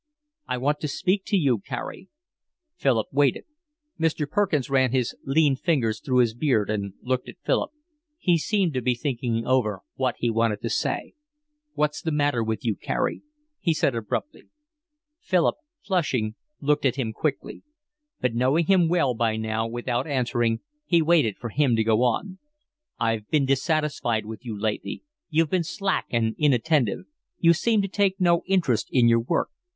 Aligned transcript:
"I 0.47 0.57
want 0.57 0.79
to 0.79 0.87
speak 0.87 1.25
to 1.25 1.37
you, 1.37 1.59
Carey." 1.59 2.09
Philip 2.75 3.05
waited. 3.11 3.43
Mr. 3.99 4.27
Perkins 4.27 4.67
ran 4.67 4.91
his 4.93 5.15
lean 5.25 5.55
fingers 5.55 5.99
through 5.99 6.21
his 6.21 6.33
beard 6.33 6.71
and 6.71 6.93
looked 7.03 7.29
at 7.29 7.37
Philip. 7.45 7.69
He 8.17 8.39
seemed 8.39 8.73
to 8.73 8.81
be 8.81 8.95
thinking 8.95 9.45
over 9.45 9.81
what 9.93 10.15
he 10.17 10.31
wanted 10.31 10.63
to 10.63 10.71
say. 10.71 11.13
"What's 11.75 12.01
the 12.01 12.09
matter 12.11 12.43
with 12.43 12.65
you, 12.65 12.75
Carey?" 12.75 13.21
he 13.59 13.75
said 13.75 13.93
abruptly. 13.93 14.45
Philip, 15.19 15.57
flushing, 15.83 16.33
looked 16.59 16.83
at 16.83 16.95
him 16.95 17.13
quickly. 17.13 17.61
But 18.19 18.33
knowing 18.33 18.65
him 18.65 18.87
well 18.89 19.13
by 19.13 19.37
now, 19.37 19.67
without 19.67 20.07
answering, 20.07 20.61
he 20.83 21.03
waited 21.03 21.37
for 21.37 21.49
him 21.51 21.75
to 21.75 21.83
go 21.83 22.01
on. 22.01 22.39
"I've 22.99 23.29
been 23.29 23.45
dissatisfied 23.45 24.25
with 24.25 24.43
you 24.43 24.59
lately. 24.59 25.03
You've 25.29 25.51
been 25.51 25.63
slack 25.63 26.07
and 26.09 26.33
inattentive. 26.39 27.01
You 27.37 27.53
seem 27.53 27.83
to 27.83 27.87
take 27.87 28.19
no 28.19 28.41
interest 28.47 28.89
in 28.91 29.07
your 29.07 29.19
work. 29.21 29.49